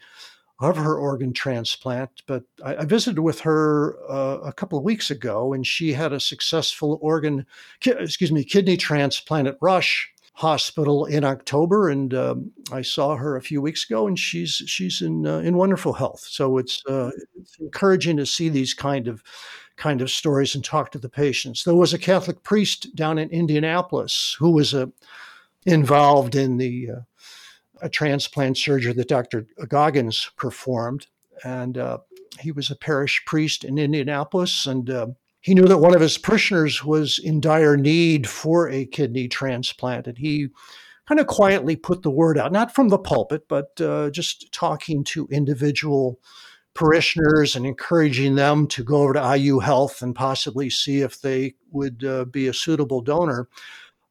[0.60, 2.24] of her organ transplant.
[2.26, 6.14] But I, I visited with her uh, a couple of weeks ago, and she had
[6.14, 7.46] a successful organ,
[7.80, 13.36] ki- excuse me, kidney transplant at Rush hospital in October, and um, I saw her
[13.36, 16.28] a few weeks ago, and she's she's in uh, in wonderful health.
[16.30, 19.24] So it's, uh, it's encouraging to see these kind of
[19.78, 21.64] kind of stories and talk to the patients.
[21.64, 24.88] There was a Catholic priest down in Indianapolis who was a, uh,
[25.66, 27.02] involved in the uh,
[27.82, 29.48] a transplant surgery that Dr.
[29.68, 31.08] Goggins performed,
[31.44, 31.98] and uh,
[32.40, 35.08] he was a parish priest in Indianapolis, and uh,
[35.48, 40.06] he knew that one of his parishioners was in dire need for a kidney transplant,
[40.06, 40.50] and he
[41.08, 45.06] kind of quietly put the word out, not from the pulpit, but uh, just talking
[45.06, 46.20] to individual
[46.74, 51.56] parishioners and encouraging them to go over to IU Health and possibly see if they
[51.72, 53.48] would uh, be a suitable donor.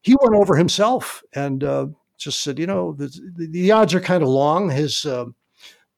[0.01, 4.22] He went over himself and uh, just said, you know, the, the odds are kind
[4.22, 4.70] of long.
[4.70, 5.26] His uh,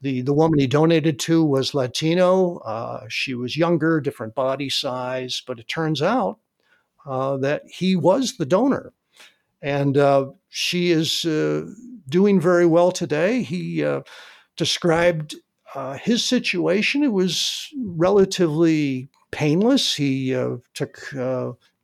[0.00, 2.58] the the woman he donated to was Latino.
[2.58, 6.38] Uh, she was younger, different body size, but it turns out
[7.06, 8.92] uh, that he was the donor,
[9.60, 11.66] and uh, she is uh,
[12.08, 13.42] doing very well today.
[13.42, 14.02] He uh,
[14.56, 15.36] described
[16.00, 17.04] his situation.
[17.04, 19.94] It was relatively painless.
[19.94, 20.32] He
[20.74, 21.14] took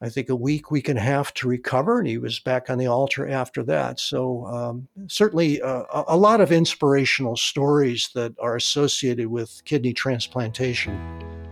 [0.05, 2.79] I think, a week, week and a half to recover, and he was back on
[2.79, 3.99] the altar after that.
[3.99, 11.01] So, um, certainly uh, a lot of inspirational stories that are associated with kidney transplantation.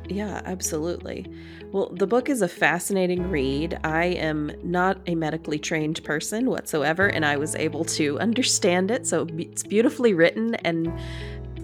[0.08, 1.26] Yeah, absolutely.
[1.72, 3.80] Well, the book is a fascinating read.
[3.82, 9.06] I am not a medically trained person whatsoever, and I was able to understand it.
[9.06, 10.92] So it's beautifully written, and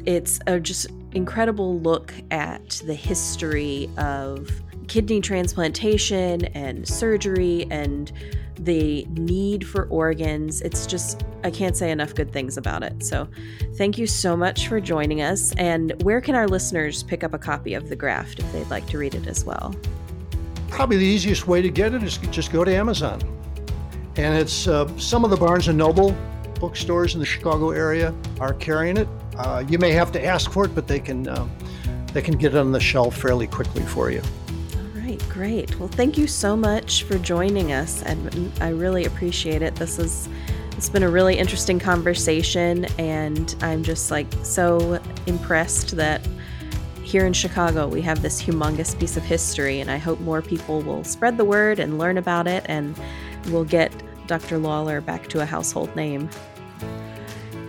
[0.06, 4.50] it's a just incredible look at the history of
[4.88, 8.10] kidney transplantation and surgery and
[8.58, 10.60] the need for organs.
[10.62, 13.04] It's just, I can't say enough good things about it.
[13.04, 13.28] So,
[13.76, 15.52] thank you so much for joining us.
[15.56, 18.86] And where can our listeners pick up a copy of The Graft if they'd like
[18.88, 19.74] to read it as well?
[20.68, 23.20] Probably the easiest way to get it is just go to Amazon.
[24.16, 26.16] And it's uh, some of the Barnes and Noble
[26.58, 29.06] bookstores in the Chicago area are carrying it.
[29.36, 31.48] Uh, you may have to ask for it, but they can uh,
[32.12, 34.20] they can get it on the shelf fairly quickly for you
[35.18, 35.78] great.
[35.78, 39.74] Well, thank you so much for joining us, and I really appreciate it.
[39.74, 40.28] This is
[40.76, 46.26] it's been a really interesting conversation, and I'm just like so impressed that
[47.02, 50.82] here in Chicago we have this humongous piece of history, and I hope more people
[50.82, 52.98] will spread the word and learn about it, and
[53.46, 53.92] we'll get
[54.26, 54.58] Dr.
[54.58, 56.28] Lawler back to a household name.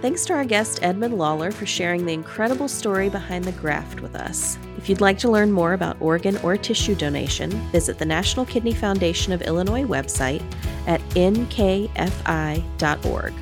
[0.02, 4.16] Thanks to our guest Edmund Lawler for sharing the incredible story behind the graft with
[4.16, 4.58] us.
[4.78, 8.74] If you'd like to learn more about organ or tissue donation, visit the National Kidney
[8.74, 10.42] Foundation of Illinois website
[10.88, 13.34] at nkfi.org.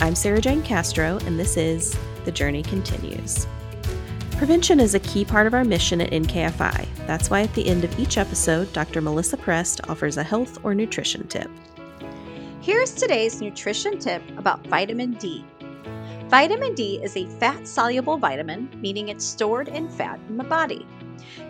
[0.00, 1.94] I'm Sarah Jane Castro, and this is
[2.24, 3.46] The Journey Continues.
[4.38, 6.88] Prevention is a key part of our mission at NKFI.
[7.06, 9.02] That's why at the end of each episode, Dr.
[9.02, 11.50] Melissa Prest offers a health or nutrition tip.
[12.62, 15.44] Here's today's nutrition tip about vitamin D.
[16.30, 20.86] Vitamin D is a fat soluble vitamin, meaning it's stored in fat in the body.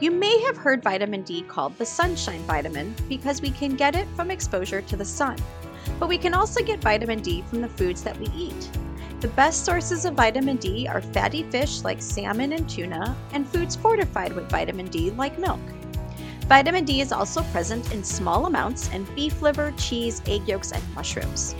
[0.00, 4.08] You may have heard vitamin D called the sunshine vitamin because we can get it
[4.16, 5.36] from exposure to the sun.
[5.98, 8.70] But we can also get vitamin D from the foods that we eat.
[9.20, 13.76] The best sources of vitamin D are fatty fish like salmon and tuna, and foods
[13.76, 15.60] fortified with vitamin D like milk.
[16.46, 20.82] Vitamin D is also present in small amounts in beef liver, cheese, egg yolks, and
[20.94, 21.54] mushrooms.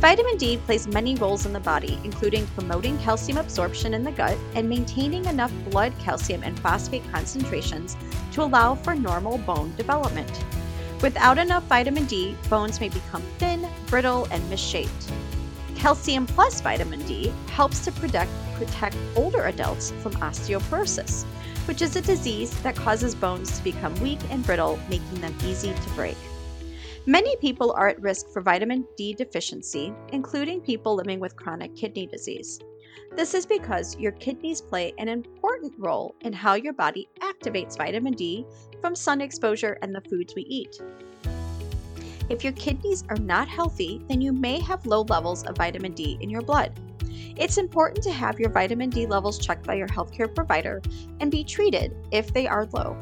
[0.00, 4.38] Vitamin D plays many roles in the body, including promoting calcium absorption in the gut
[4.54, 7.96] and maintaining enough blood calcium and phosphate concentrations
[8.30, 10.30] to allow for normal bone development.
[11.02, 15.10] Without enough vitamin D, bones may become thin, brittle, and misshaped.
[15.74, 21.24] Calcium plus vitamin D helps to protect, protect older adults from osteoporosis,
[21.66, 25.74] which is a disease that causes bones to become weak and brittle, making them easy
[25.74, 26.16] to break.
[27.08, 32.06] Many people are at risk for vitamin D deficiency, including people living with chronic kidney
[32.06, 32.60] disease.
[33.16, 38.12] This is because your kidneys play an important role in how your body activates vitamin
[38.12, 38.44] D
[38.82, 40.82] from sun exposure and the foods we eat.
[42.28, 46.18] If your kidneys are not healthy, then you may have low levels of vitamin D
[46.20, 46.78] in your blood.
[47.38, 50.82] It's important to have your vitamin D levels checked by your healthcare provider
[51.20, 52.98] and be treated if they are low.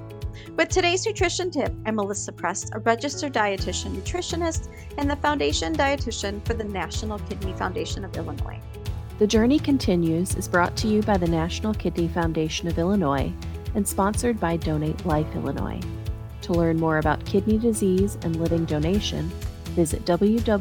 [0.56, 4.68] With today's nutrition tip, I'm Melissa Prest, a registered dietitian nutritionist
[4.98, 8.60] and the foundation dietitian for the National Kidney Foundation of Illinois.
[9.18, 13.32] The Journey Continues is brought to you by the National Kidney Foundation of Illinois
[13.74, 15.80] and sponsored by Donate Life Illinois.
[16.42, 19.30] To learn more about kidney disease and living donation,
[19.74, 20.56] visit www.nkfi.org.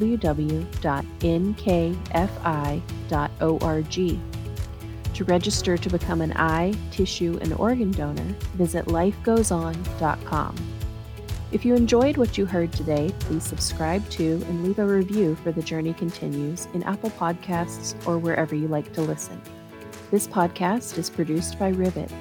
[5.16, 10.56] To register to become an eye, tissue, and organ donor, visit lifegoeson.com.
[11.54, 15.54] If you enjoyed what you heard today, please subscribe to and leave a review for
[15.54, 19.42] The Journey Continues in Apple Podcasts or wherever you like to listen.
[20.12, 22.12] This podcast is produced by Rivet.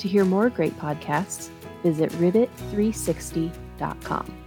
[0.00, 1.48] To hear more great podcasts,
[1.82, 4.41] visit rivet360.com.